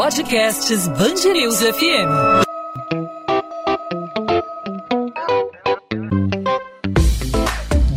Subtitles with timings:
[0.00, 2.08] Podcasts Bangerils FM.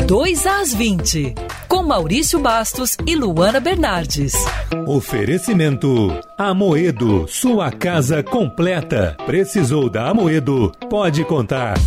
[0.07, 1.35] Dois às 20,
[1.67, 4.33] com Maurício Bastos e Luana Bernardes.
[4.87, 9.15] Oferecimento Amoedo, sua casa completa.
[9.27, 10.71] Precisou da Amoedo?
[10.89, 11.77] Pode contar.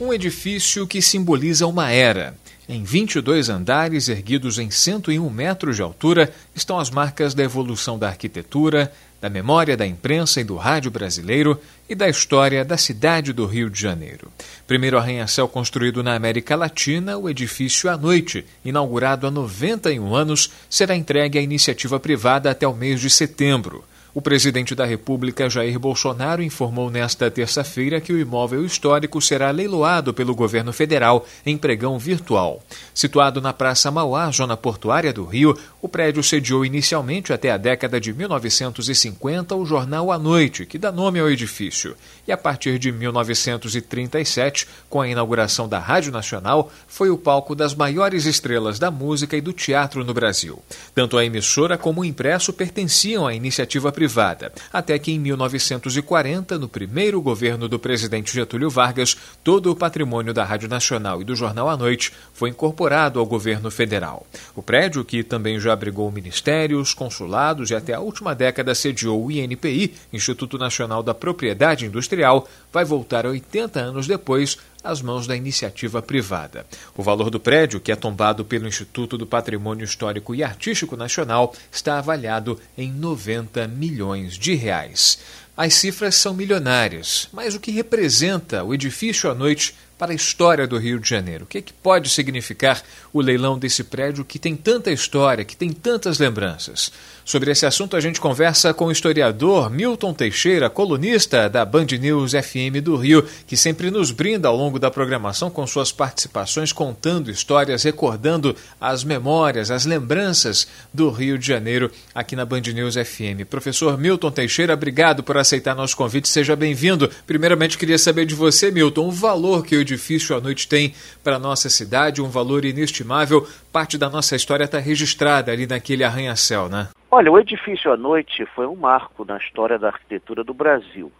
[0.00, 2.32] Um edifício que simboliza uma era.
[2.66, 8.08] Em 22 andares, erguidos em 101 metros de altura, estão as marcas da evolução da
[8.08, 13.44] arquitetura, da memória da imprensa e do rádio brasileiro e da história da cidade do
[13.44, 14.32] Rio de Janeiro.
[14.66, 20.96] Primeiro arranha-céu construído na América Latina, o edifício à noite, inaugurado há 91 anos, será
[20.96, 23.84] entregue à iniciativa privada até o mês de setembro.
[24.16, 30.14] O presidente da República, Jair Bolsonaro, informou nesta terça-feira que o imóvel histórico será leiloado
[30.14, 32.62] pelo governo federal em pregão virtual.
[32.94, 38.00] Situado na Praça Mauá, zona portuária do Rio, o prédio sediou inicialmente até a década
[38.00, 41.96] de 1950 o jornal A Noite, que dá nome ao edifício.
[42.24, 47.74] E a partir de 1937, com a inauguração da Rádio Nacional, foi o palco das
[47.74, 50.62] maiores estrelas da música e do teatro no Brasil.
[50.94, 56.58] Tanto a emissora como o impresso pertenciam à iniciativa privada privada, até que em 1940,
[56.58, 61.34] no primeiro governo do presidente Getúlio Vargas, todo o patrimônio da Rádio Nacional e do
[61.34, 64.26] Jornal à Noite foi incorporado ao governo federal.
[64.54, 69.32] O prédio, que também já abrigou ministérios, consulados e até a última década sediou o
[69.32, 76.02] INPI, Instituto Nacional da Propriedade Industrial, vai voltar 80 anos depois às mãos da iniciativa
[76.02, 76.66] privada.
[76.96, 81.54] O valor do prédio, que é tombado pelo Instituto do Patrimônio Histórico e Artístico Nacional,
[81.70, 85.20] está avaliado em 90 milhões de reais.
[85.56, 90.66] As cifras são milionárias, mas o que representa o edifício à noite para a história
[90.66, 91.44] do Rio de Janeiro?
[91.44, 92.82] O que, é que pode significar
[93.12, 96.92] o leilão desse prédio que tem tanta história, que tem tantas lembranças?
[97.24, 102.32] Sobre esse assunto, a gente conversa com o historiador Milton Teixeira, colunista da Band News
[102.32, 107.30] FM do Rio, que sempre nos brinda ao longo da programação com suas participações, contando
[107.30, 113.48] histórias, recordando as memórias, as lembranças do Rio de Janeiro aqui na Band News FM.
[113.48, 117.10] Professor Milton Teixeira, obrigado por aceitar nosso convite, seja bem-vindo.
[117.26, 121.36] Primeiramente, queria saber de você, Milton, o valor que o edifício à noite tem para
[121.36, 123.46] a nossa cidade, um valor inestimável.
[123.72, 126.88] Parte da nossa história está registrada ali naquele arranha-céu, né?
[127.10, 131.12] Olha, o edifício à noite foi um marco na história da arquitetura do Brasil,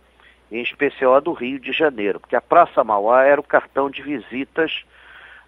[0.50, 4.02] em especial a do Rio de Janeiro, porque a Praça Mauá era o cartão de
[4.02, 4.82] visitas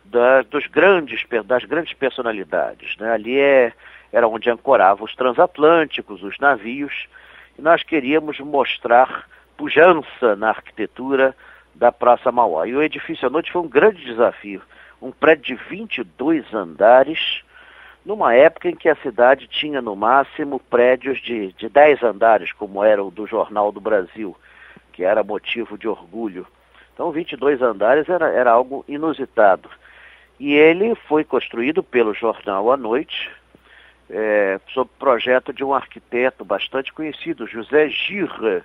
[0.04, 2.96] da, dos grandes, das grandes personalidades.
[2.96, 3.10] Né?
[3.10, 3.72] Ali é,
[4.12, 7.08] era onde ancoravam os transatlânticos, os navios,
[7.58, 9.26] e nós queríamos mostrar
[9.56, 11.34] pujança na arquitetura
[11.76, 12.66] da Praça Mauá.
[12.66, 14.62] E o edifício à noite foi um grande desafio.
[15.00, 17.42] Um prédio de 22 andares,
[18.04, 22.82] numa época em que a cidade tinha no máximo prédios de, de 10 andares, como
[22.82, 24.36] era o do Jornal do Brasil,
[24.92, 26.46] que era motivo de orgulho.
[26.94, 29.68] Então 22 andares era, era algo inusitado.
[30.40, 33.30] E ele foi construído pelo Jornal à Noite,
[34.08, 38.62] é, sob projeto de um arquiteto bastante conhecido, José Girre.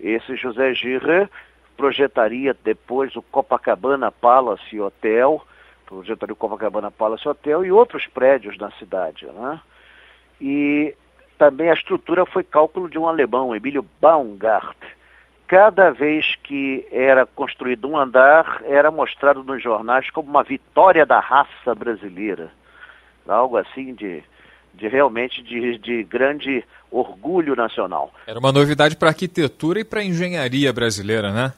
[0.00, 1.28] Esse José Girre
[1.76, 5.42] projetaria depois o Copacabana Palace Hotel,
[5.86, 9.26] projetaria o Copacabana Palace Hotel e outros prédios na cidade.
[9.26, 9.60] Né?
[10.40, 10.94] E
[11.38, 14.76] também a estrutura foi cálculo de um alemão, Emílio Baumgart.
[15.46, 21.20] Cada vez que era construído um andar, era mostrado nos jornais como uma vitória da
[21.20, 22.50] raça brasileira.
[23.28, 24.22] Algo assim de,
[24.72, 28.12] de realmente de, de grande orgulho nacional.
[28.26, 31.52] Era uma novidade para a arquitetura e para a engenharia brasileira, né?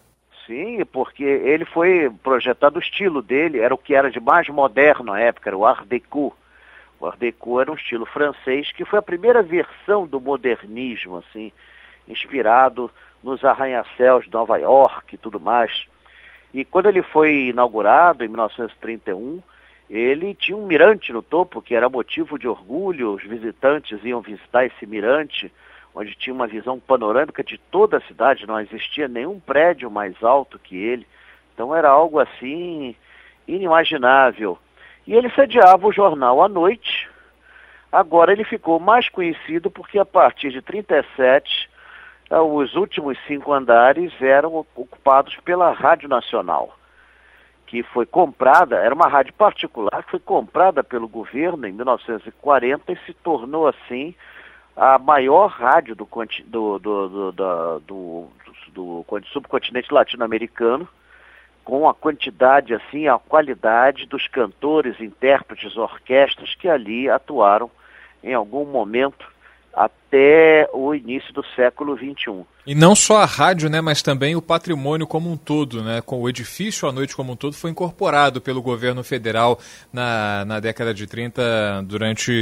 [0.46, 5.06] Sim, porque ele foi projetado, o estilo dele era o que era de mais moderno
[5.06, 6.36] na época, era o Art Deco.
[7.00, 11.50] O Art Deco era um estilo francês que foi a primeira versão do modernismo, assim,
[12.06, 12.90] inspirado
[13.22, 15.86] nos arranha-céus de Nova York e tudo mais.
[16.52, 19.42] E quando ele foi inaugurado, em 1931,
[19.88, 24.66] ele tinha um mirante no topo, que era motivo de orgulho, os visitantes iam visitar
[24.66, 25.50] esse mirante,
[25.94, 30.58] onde tinha uma visão panorâmica de toda a cidade, não existia nenhum prédio mais alto
[30.58, 31.06] que ele.
[31.52, 32.96] Então era algo assim
[33.46, 34.58] inimaginável.
[35.06, 37.08] E ele sediava o jornal à noite.
[37.92, 41.70] Agora ele ficou mais conhecido porque a partir de 37
[42.30, 46.76] eh, os últimos cinco andares eram ocupados pela Rádio Nacional,
[47.66, 52.96] que foi comprada, era uma rádio particular que foi comprada pelo governo em 1940 e
[53.06, 54.14] se tornou assim
[54.76, 56.08] a maior rádio do,
[56.46, 58.28] do, do, do, do,
[58.72, 60.88] do subcontinente latino-americano,
[61.64, 67.70] com a quantidade, assim, a qualidade dos cantores, intérpretes, orquestras que ali atuaram
[68.22, 69.26] em algum momento
[69.72, 72.44] até o início do século XXI.
[72.66, 76.20] E não só a rádio, né, mas também o patrimônio como um todo, né, com
[76.20, 79.58] o edifício à noite como um todo foi incorporado pelo governo federal
[79.92, 82.32] na, na década de 30 durante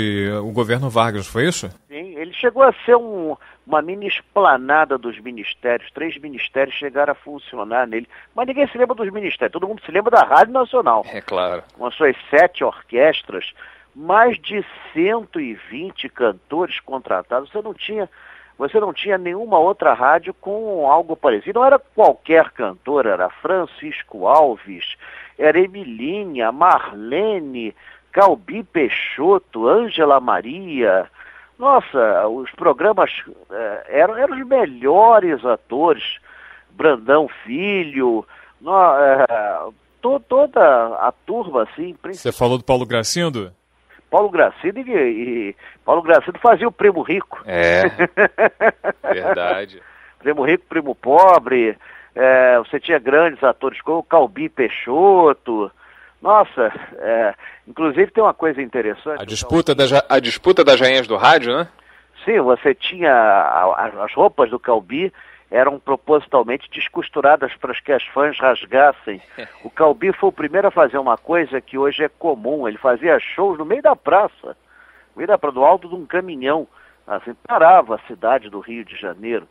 [0.43, 1.69] o governo Vargas, foi isso?
[1.89, 3.37] Sim, ele chegou a ser um,
[3.67, 8.95] uma mini esplanada dos ministérios, três ministérios chegaram a funcionar nele, mas ninguém se lembra
[8.95, 11.05] dos ministérios, todo mundo se lembra da Rádio Nacional.
[11.09, 11.65] É claro.
[11.77, 13.53] Com as suas sete orquestras,
[13.95, 17.51] mais de 120 cantores contratados.
[17.51, 18.09] Você não tinha,
[18.63, 21.59] você não tinha nenhuma outra rádio com algo parecido.
[21.59, 24.95] Não era qualquer cantor, era Francisco Alves,
[25.37, 27.75] era Emilinha, Marlene,
[28.13, 31.11] Calbi Peixoto, Ângela Maria.
[31.59, 33.11] Nossa, os programas
[33.51, 36.21] eh, eram, eram os melhores atores.
[36.71, 38.25] Brandão Filho,
[38.61, 40.61] no, eh, to, toda
[41.01, 41.97] a turma, assim.
[42.05, 43.53] Você falou do Paulo Gracindo?
[44.13, 45.57] Paulo Gracindo e, e,
[45.87, 47.41] Paulo Gracindo fazia o primo rico.
[47.47, 47.85] É.
[49.11, 49.81] Verdade.
[50.19, 51.79] primo rico, primo pobre.
[52.15, 55.73] É, você tinha grandes atores como Calbi Peixoto.
[56.21, 57.35] Nossa, é,
[57.67, 59.23] inclusive tem uma coisa interessante.
[59.23, 61.67] A disputa, da, a disputa das rainhas do rádio, né?
[62.23, 65.11] Sim, você tinha a, a, as roupas do Calbi
[65.53, 69.21] eram propositalmente descosturadas para que as fãs rasgassem.
[69.63, 72.67] O Calbi foi o primeiro a fazer uma coisa que hoje é comum.
[72.67, 74.57] Ele fazia shows no meio da praça,
[75.15, 76.67] no meio da praça, do alto de um caminhão.
[77.07, 79.47] Assim, parava a cidade do Rio de Janeiro.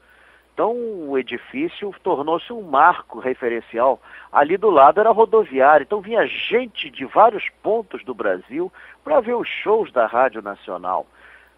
[0.53, 0.75] Então
[1.07, 4.01] o edifício tornou-se um marco referencial.
[4.31, 8.71] Ali do lado era rodoviário, então vinha gente de vários pontos do Brasil
[9.03, 11.06] para ver os shows da Rádio Nacional.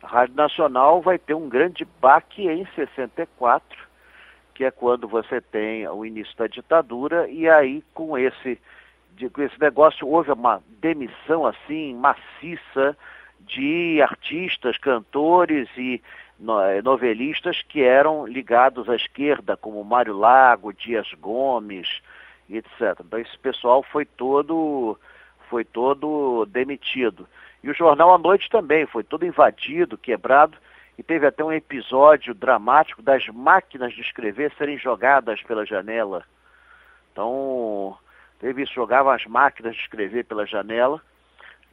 [0.02, 3.93] A Rádio Nacional vai ter um grande baque em 64,
[4.54, 8.60] que é quando você tem o início da ditadura, e aí com esse,
[9.32, 12.98] com esse negócio houve uma demissão assim maciça
[13.40, 16.02] de artistas, cantores e
[16.40, 22.02] eh, novelistas que eram ligados à esquerda, como Mário Lago, Dias Gomes,
[22.50, 23.00] etc.
[23.00, 24.98] Então esse pessoal foi todo,
[25.50, 27.28] foi todo demitido.
[27.64, 30.58] E o jornal à noite também foi todo invadido, quebrado,
[30.98, 36.24] e teve até um episódio dramático das máquinas de escrever serem jogadas pela janela.
[37.12, 37.98] Então,
[38.40, 41.02] teve isso, jogavam as máquinas de escrever pela janela,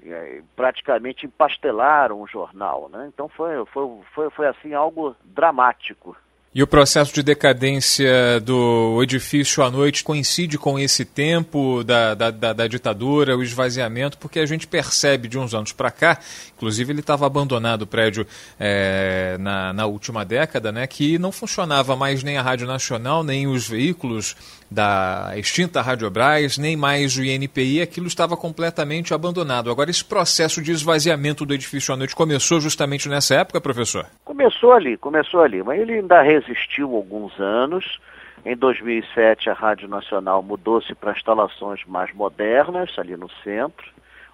[0.02, 3.10] e, praticamente empastelaram o jornal, né?
[3.12, 6.16] Então foi, foi, foi, foi assim algo dramático.
[6.52, 12.32] E o processo de decadência do edifício à noite coincide com esse tempo da, da,
[12.32, 16.18] da, da ditadura, o esvaziamento, porque a gente percebe de uns anos para cá,
[16.56, 18.26] inclusive ele estava abandonado o prédio
[18.58, 23.46] é, na, na última década, né, que não funcionava mais nem a Rádio Nacional, nem
[23.46, 24.34] os veículos
[24.70, 29.70] da extinta Rádio Braz, nem mais o INPI, aquilo estava completamente abandonado.
[29.70, 34.06] Agora, esse processo de esvaziamento do edifício à noite começou justamente nessa época, professor?
[34.24, 38.00] Começou ali, começou ali, mas ele ainda resistiu alguns anos.
[38.44, 43.86] Em 2007, a Rádio Nacional mudou-se para instalações mais modernas, ali no centro,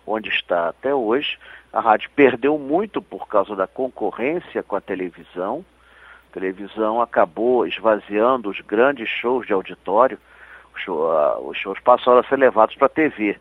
[0.06, 1.38] onde está até hoje.
[1.72, 5.64] A rádio perdeu muito por causa da concorrência com a televisão
[6.36, 10.18] televisão acabou esvaziando os grandes shows de auditório,
[10.76, 13.38] os shows passaram a ser levados para a TV.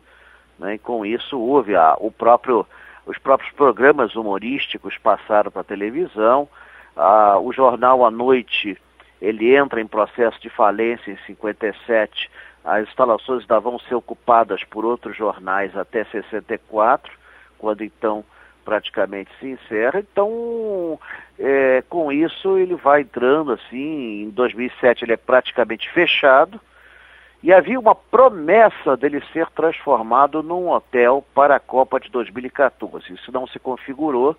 [0.58, 0.76] Né?
[0.76, 2.66] E com isso houve a, o próprio,
[3.04, 6.48] os próprios programas humorísticos passaram para a televisão,
[6.96, 8.76] uh, o jornal à noite
[9.20, 12.30] ele entra em processo de falência em 57,
[12.64, 17.12] as instalações ainda vão ser ocupadas por outros jornais até 64,
[17.58, 18.24] quando então
[18.64, 20.00] praticamente se encerra.
[20.00, 20.98] Então,
[21.38, 24.24] é, com isso, ele vai entrando assim.
[24.24, 26.60] Em 2007, ele é praticamente fechado.
[27.40, 33.12] E havia uma promessa dele ser transformado num hotel para a Copa de 2014.
[33.12, 34.36] Isso não se configurou,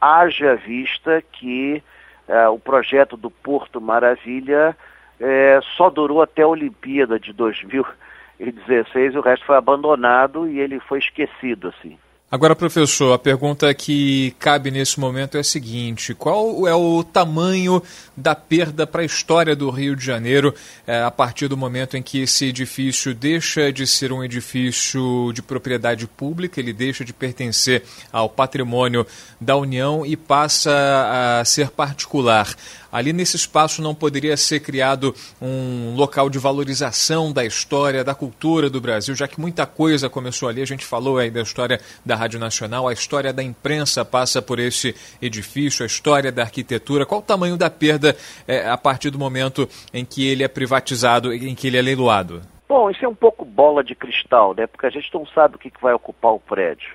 [0.00, 1.82] haja vista que
[2.28, 4.76] é, o projeto do Porto Maravilha
[5.20, 10.98] é, só durou até a Olimpíada de 2016, o resto foi abandonado e ele foi
[10.98, 11.98] esquecido, assim.
[12.28, 17.80] Agora, professor, a pergunta que cabe nesse momento é a seguinte: qual é o tamanho
[18.16, 20.52] da perda para a história do Rio de Janeiro
[20.88, 25.40] é, a partir do momento em que esse edifício deixa de ser um edifício de
[25.40, 29.06] propriedade pública, ele deixa de pertencer ao patrimônio
[29.40, 32.56] da União e passa a ser particular?
[32.96, 38.70] ali nesse espaço não poderia ser criado um local de valorização da história, da cultura
[38.70, 40.62] do Brasil, já que muita coisa começou ali.
[40.62, 44.58] A gente falou aí da história da Rádio Nacional, a história da imprensa passa por
[44.58, 47.06] esse edifício, a história da arquitetura.
[47.06, 51.32] Qual o tamanho da perda é, a partir do momento em que ele é privatizado,
[51.32, 52.42] em que ele é leiloado?
[52.68, 54.66] Bom, isso é um pouco bola de cristal, né?
[54.66, 56.94] Porque a gente não sabe o que vai ocupar o prédio.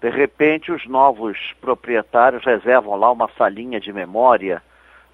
[0.00, 4.62] De repente, os novos proprietários reservam lá uma salinha de memória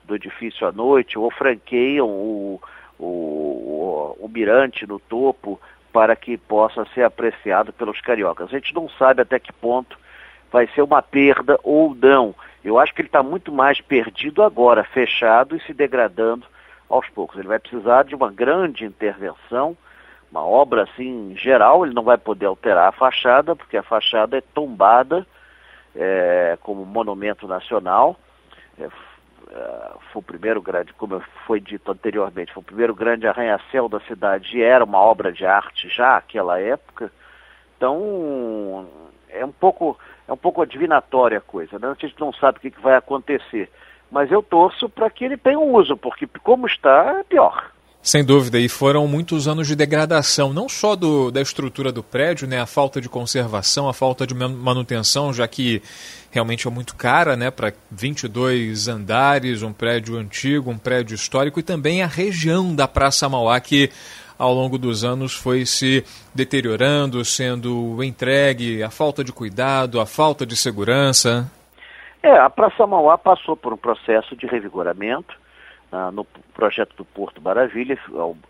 [0.04, 2.60] do edifício à noite ou franqueiam o,
[2.98, 5.60] o, o, o mirante no topo
[5.92, 8.48] para que possa ser apreciado pelos cariocas.
[8.48, 9.98] A gente não sabe até que ponto
[10.50, 12.34] vai ser uma perda ou não.
[12.64, 16.46] Eu acho que ele está muito mais perdido agora, fechado e se degradando
[16.88, 17.38] aos poucos.
[17.38, 19.76] Ele vai precisar de uma grande intervenção,
[20.30, 24.40] uma obra assim geral, ele não vai poder alterar a fachada, porque a fachada é
[24.40, 25.26] tombada
[25.94, 28.16] é, como monumento nacional.
[28.78, 28.88] É,
[29.54, 34.00] é, foi o primeiro grande, como foi dito anteriormente, foi o primeiro grande arranha-céu da
[34.00, 37.12] cidade e era uma obra de arte já naquela época.
[37.76, 38.88] Então,
[39.28, 41.88] é um pouco, é um pouco adivinatória a coisa, né?
[41.88, 43.70] A gente não sabe o que, que vai acontecer.
[44.10, 47.71] Mas eu torço para que ele tenha um uso, porque como está, é pior.
[48.02, 52.48] Sem dúvida, e foram muitos anos de degradação, não só do, da estrutura do prédio,
[52.48, 55.80] né, a falta de conservação, a falta de manutenção, já que
[56.32, 61.62] realmente é muito cara, né, para 22 andares, um prédio antigo, um prédio histórico, e
[61.62, 63.88] também a região da Praça Mauá, que
[64.36, 66.04] ao longo dos anos foi se
[66.34, 71.48] deteriorando, sendo entregue, a falta de cuidado, a falta de segurança.
[72.20, 75.40] É, a Praça Mauá passou por um processo de revigoramento
[75.92, 77.98] ah, no projeto do Porto Maravilha,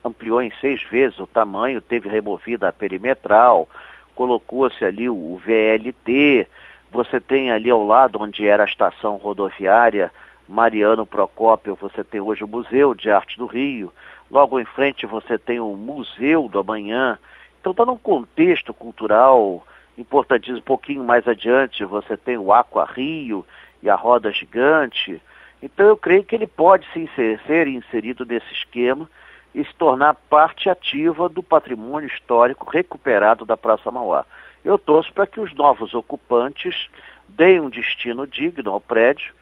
[0.05, 3.69] ampliou em seis vezes o tamanho, teve removida a perimetral,
[4.15, 6.47] colocou-se ali o VLT,
[6.91, 10.11] você tem ali ao lado onde era a estação rodoviária
[10.49, 13.93] Mariano Procópio, você tem hoje o Museu de Arte do Rio,
[14.33, 17.19] Logo em frente você tem o Museu do Amanhã.
[17.61, 19.63] Então está num contexto cultural
[19.99, 20.61] importantíssimo.
[20.61, 23.45] Um pouquinho mais adiante você tem o Aqua Rio
[23.83, 25.21] e a Roda Gigante.
[25.63, 29.09] Então eu creio que ele pode ser, ser inserido nesse esquema
[29.55, 34.25] e se tornar parte ativa do patrimônio histórico recuperado da Praça Mauá.
[34.65, 36.89] Eu torço para que os novos ocupantes
[37.29, 39.33] deem um destino digno ao prédio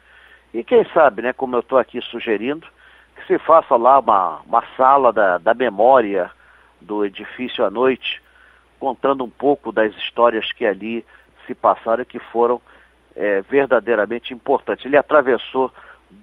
[0.53, 2.67] e quem sabe, né, como eu estou aqui sugerindo,
[3.15, 6.29] que se faça lá uma, uma sala da, da memória
[6.79, 8.21] do edifício à noite,
[8.79, 11.05] contando um pouco das histórias que ali
[11.45, 12.61] se passaram que foram
[13.15, 14.85] é, verdadeiramente importantes.
[14.85, 15.71] Ele atravessou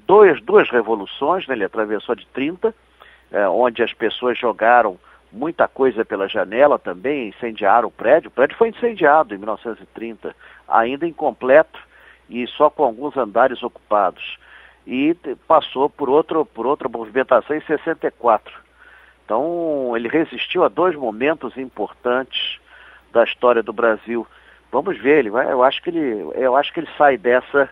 [0.07, 1.55] dois, duas revoluções, né?
[1.55, 2.75] ele atravessou de 30,
[3.31, 4.99] é, onde as pessoas jogaram
[5.33, 8.29] muita coisa pela janela também, incendiaram o prédio.
[8.29, 10.35] O prédio foi incendiado em 1930,
[10.67, 11.79] ainda incompleto
[12.29, 14.39] e só com alguns andares ocupados
[14.87, 15.15] e
[15.47, 18.55] passou por, outro, por outra movimentação em 64.
[19.25, 22.59] Então, ele resistiu a dois momentos importantes
[23.13, 24.27] da história do Brasil.
[24.73, 27.69] Vamos ver, ele vai, eu acho que ele, eu acho que ele sai dessa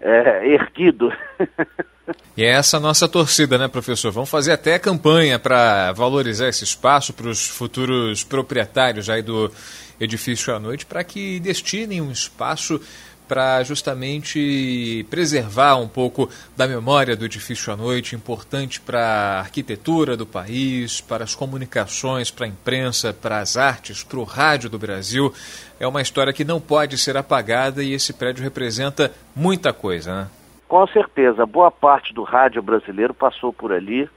[0.00, 1.12] é, erguido.
[2.36, 4.10] E é essa nossa torcida, né, professor?
[4.10, 9.52] Vamos fazer até campanha para valorizar esse espaço para os futuros proprietários aí do
[10.00, 12.80] edifício à noite, para que destinem um espaço
[13.28, 20.16] para justamente preservar um pouco da memória do edifício à noite, importante para a arquitetura
[20.16, 24.78] do país, para as comunicações, para a imprensa, para as artes, para o rádio do
[24.78, 25.32] Brasil.
[25.78, 30.28] É uma história que não pode ser apagada e esse prédio representa muita coisa, né?
[30.66, 31.46] Com certeza.
[31.46, 34.08] Boa parte do rádio brasileiro passou por ali,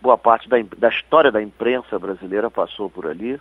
[0.00, 3.40] boa parte da, da história da imprensa brasileira passou por ali.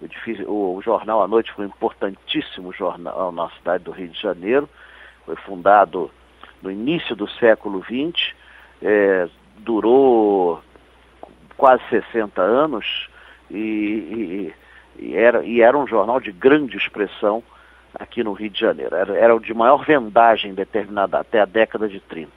[0.00, 4.08] O, difícil, o, o, Jornal à Noite foi um importantíssimo jornal na cidade do Rio
[4.08, 4.68] de Janeiro.
[5.26, 6.10] Foi fundado
[6.62, 8.34] no início do século XX,
[8.82, 9.28] é,
[9.58, 10.62] durou
[11.56, 13.08] quase 60 anos
[13.50, 14.54] e, e,
[14.98, 17.42] e, era, e era um jornal de grande expressão
[17.94, 18.94] aqui no Rio de Janeiro.
[18.94, 22.30] Era, era o de maior vendagem determinada até a década de 30.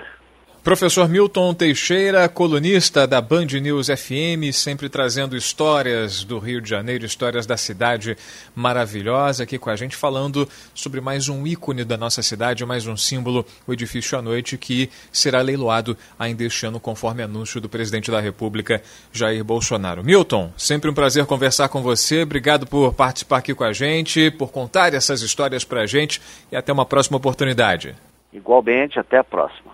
[0.63, 7.03] Professor Milton Teixeira, colunista da Band News FM, sempre trazendo histórias do Rio de Janeiro,
[7.03, 8.15] histórias da cidade
[8.55, 12.95] maravilhosa, aqui com a gente falando sobre mais um ícone da nossa cidade, mais um
[12.95, 18.09] símbolo, o edifício à noite, que será leiloado ainda este ano, conforme anúncio do presidente
[18.09, 20.01] da República, Jair Bolsonaro.
[20.01, 24.49] Milton, sempre um prazer conversar com você, obrigado por participar aqui com a gente, por
[24.49, 27.93] contar essas histórias para a gente e até uma próxima oportunidade.
[28.31, 29.73] Igualmente, até a próxima.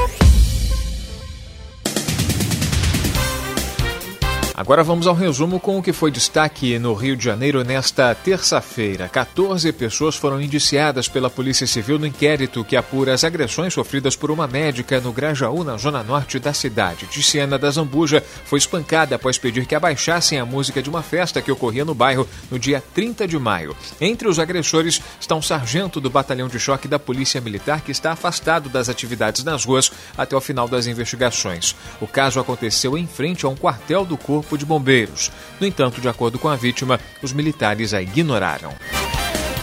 [4.61, 9.09] Agora vamos ao resumo com o que foi destaque no Rio de Janeiro nesta terça-feira.
[9.09, 14.29] 14 pessoas foram indiciadas pela Polícia Civil no inquérito que apura as agressões sofridas por
[14.29, 17.07] uma médica no Grajaú, na zona norte da cidade.
[17.07, 21.51] Ticiana da Zambuja foi espancada após pedir que abaixassem a música de uma festa que
[21.51, 23.75] ocorria no bairro no dia 30 de maio.
[23.99, 28.11] Entre os agressores está um sargento do batalhão de choque da Polícia Militar que está
[28.11, 31.75] afastado das atividades nas ruas até o final das investigações.
[31.99, 35.31] O caso aconteceu em frente a um quartel do Corpo Corpo de Bombeiros.
[35.59, 38.73] No entanto, de acordo com a vítima, os militares a ignoraram.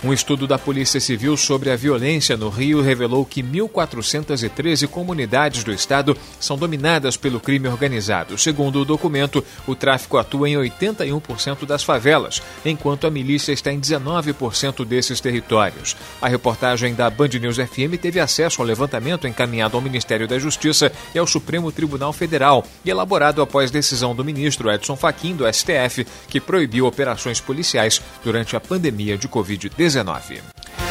[0.04, 5.72] Um estudo da Polícia Civil sobre a violência no Rio revelou que 1.413 comunidades do
[5.72, 8.38] estado são dominadas pelo crime organizado.
[8.38, 13.80] Segundo o documento, o tráfico atua em 81% das favelas, enquanto a milícia está em
[13.80, 15.96] 19% desses territórios.
[16.22, 20.92] A reportagem da Band News FM teve acesso ao levantamento encaminhado ao Ministério da Justiça
[21.12, 26.06] e ao Supremo Tribunal Federal e elaborado após decisão do ministro Edson Fachin do STF,
[26.28, 29.87] que proibiu operações policiais durante a pandemia de Covid-19.
[29.88, 30.87] 19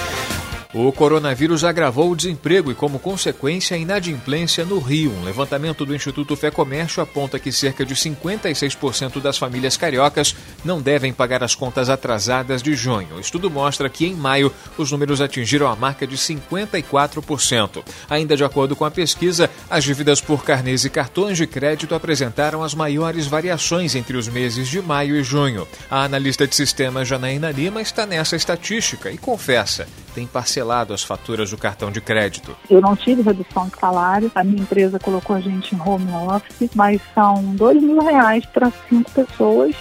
[0.74, 5.14] o coronavírus agravou o desemprego e, como consequência, a inadimplência no Rio.
[5.14, 10.82] Um levantamento do Instituto Fé Comércio aponta que cerca de 56% das famílias cariocas não
[10.82, 13.16] devem pagar as contas atrasadas de junho.
[13.16, 17.82] O estudo mostra que, em maio, os números atingiram a marca de 54%.
[18.10, 22.62] Ainda de acordo com a pesquisa, as dívidas por carnês e cartões de crédito apresentaram
[22.62, 25.66] as maiores variações entre os meses de maio e junho.
[25.90, 31.04] A analista de sistemas Janaína Lima está nessa estatística e confessa, tem parceria parcelado as
[31.04, 32.56] faturas do cartão de crédito?
[32.70, 36.70] Eu não tive redução de salário, a minha empresa colocou a gente em home office,
[36.74, 39.76] mas são dois mil reais para cinco pessoas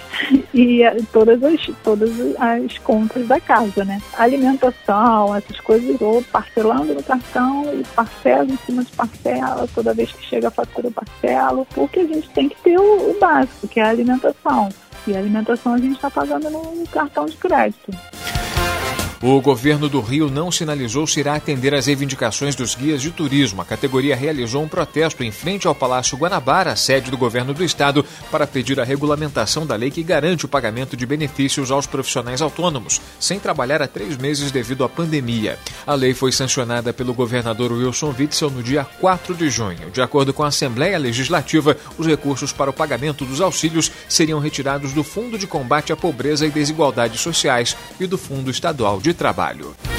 [0.53, 3.99] e eh, todas as, todas as contas da casa, né?
[4.17, 10.11] Alimentação, essas coisas, eu parcelando no cartão e parcelo em cima de parcela, toda vez
[10.11, 13.67] que chega a fatura eu parcelo, porque a gente tem que ter o, o básico,
[13.67, 14.69] que é a alimentação.
[15.07, 17.91] E a alimentação a gente está pagando no cartão de crédito.
[19.19, 23.63] O governo do Rio não sinalizou se irá atender às reivindicações dos guias de turismo.
[23.63, 28.05] A categoria realizou um protesto em frente ao Palácio Guanabara, sede do governo do estado,
[28.29, 33.01] para pedir a regulamentação da lei que garante o pagamento de benefícios aos profissionais autônomos,
[33.19, 35.57] sem trabalhar há três meses devido à pandemia.
[35.87, 39.89] A lei foi sancionada pelo governador Wilson Witzel no dia 4 de junho.
[39.91, 44.93] De acordo com a Assembleia Legislativa, os recursos para o pagamento dos auxílios seriam retirados
[44.93, 49.13] do Fundo de Combate à Pobreza e Desigualdades Sociais e do Fundo Estadual de de
[49.13, 49.96] trabalho.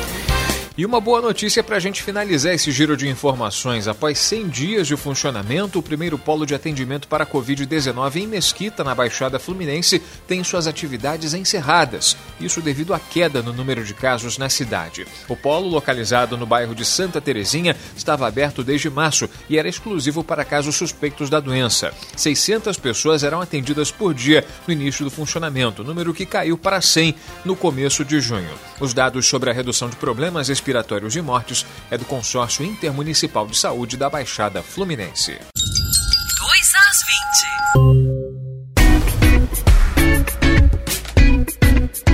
[0.79, 3.89] E uma boa notícia para a gente finalizar esse giro de informações.
[3.89, 8.85] Após 100 dias de funcionamento, o primeiro polo de atendimento para a Covid-19 em Mesquita,
[8.85, 12.17] na Baixada Fluminense, tem suas atividades encerradas.
[12.41, 15.05] Isso devido à queda no número de casos na cidade.
[15.29, 20.23] O polo, localizado no bairro de Santa Terezinha, estava aberto desde março e era exclusivo
[20.23, 21.93] para casos suspeitos da doença.
[22.17, 27.17] 600 pessoas eram atendidas por dia no início do funcionamento, número que caiu para 100
[27.45, 28.55] no começo de junho.
[28.79, 33.57] Os dados sobre a redução de problemas respiratórios e mortes é do Consórcio Intermunicipal de
[33.57, 35.33] Saúde da Baixada Fluminense.
[35.33, 38.08] 2 às 20.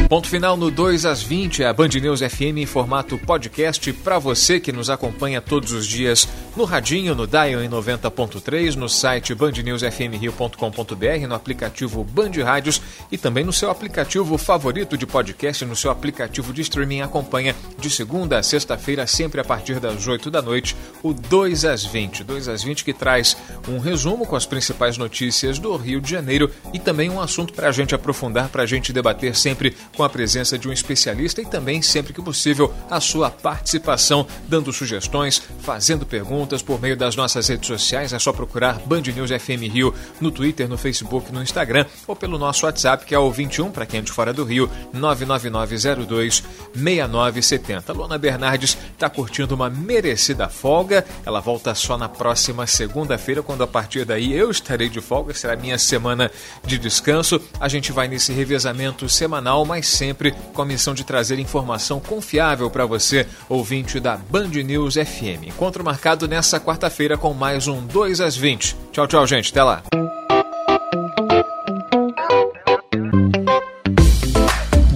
[0.08, 4.60] Ponto final no 2 às 20, a Band News FM em formato podcast para você
[4.60, 11.26] que nos acompanha todos os dias no radinho, no Dial em 90.3, no site bandnewsfmrio.com.br,
[11.26, 16.52] no aplicativo Band Rádios e também no seu aplicativo favorito de podcast, no seu aplicativo
[16.52, 17.00] de streaming.
[17.00, 21.84] Acompanha de segunda a sexta-feira, sempre a partir das 8 da noite, o 2 às
[21.84, 22.22] 20.
[22.22, 23.36] 2 às 20 que traz
[23.68, 27.68] um resumo com as principais notícias do Rio de Janeiro e também um assunto para
[27.68, 31.46] a gente aprofundar, para a gente debater sempre com a presença de um especialista e
[31.46, 37.48] também, sempre que possível, a sua participação, dando sugestões, fazendo perguntas por meio das nossas
[37.48, 38.12] redes sociais.
[38.12, 42.38] É só procurar Band News FM Rio no Twitter, no Facebook, no Instagram ou pelo
[42.38, 46.42] nosso WhatsApp, que é o 21, para quem é de fora do Rio, 99902
[46.74, 47.92] 6970.
[47.92, 51.04] Luana Bernardes está curtindo uma merecida folga.
[51.24, 55.56] Ela volta só na próxima segunda-feira, quando a partir daí eu estarei de folga, será
[55.56, 56.30] minha semana
[56.64, 57.40] de descanso.
[57.60, 62.70] A gente vai nesse revezamento semanal, mas sempre com a missão de trazer informação confiável
[62.70, 65.46] para você, ouvinte da Band News FM.
[65.46, 68.76] Encontro marcado nessa quarta-feira com mais um 2 às 20.
[68.92, 69.50] Tchau, tchau, gente.
[69.50, 69.82] Até lá.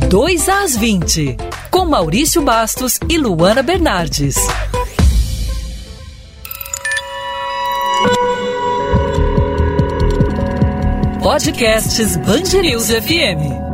[0.08, 1.36] Dois às 20,
[1.70, 4.36] com Maurício Bastos e Luana Bernardes.
[11.22, 13.67] Podcasts Band News FM.